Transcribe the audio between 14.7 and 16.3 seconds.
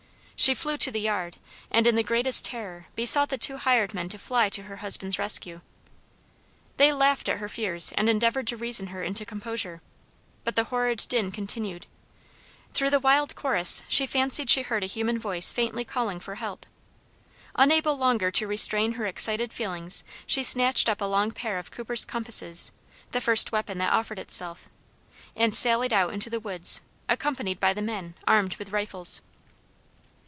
a human voice faintly calling